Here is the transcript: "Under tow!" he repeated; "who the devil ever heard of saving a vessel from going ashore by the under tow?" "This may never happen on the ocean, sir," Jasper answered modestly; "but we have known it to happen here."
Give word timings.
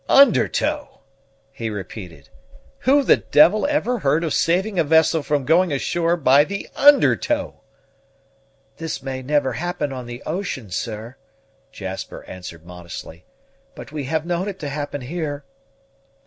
"Under 0.09 0.47
tow!" 0.47 1.01
he 1.51 1.69
repeated; 1.69 2.29
"who 2.79 3.03
the 3.03 3.17
devil 3.17 3.67
ever 3.67 3.99
heard 3.99 4.23
of 4.23 4.33
saving 4.33 4.79
a 4.79 4.83
vessel 4.83 5.21
from 5.21 5.45
going 5.45 5.71
ashore 5.71 6.17
by 6.17 6.43
the 6.43 6.67
under 6.75 7.15
tow?" 7.15 7.61
"This 8.77 9.03
may 9.03 9.21
never 9.21 9.53
happen 9.53 9.93
on 9.93 10.07
the 10.07 10.23
ocean, 10.25 10.71
sir," 10.71 11.17
Jasper 11.71 12.23
answered 12.23 12.65
modestly; 12.65 13.25
"but 13.75 13.91
we 13.91 14.05
have 14.05 14.25
known 14.25 14.47
it 14.47 14.57
to 14.61 14.69
happen 14.69 15.01
here." 15.01 15.45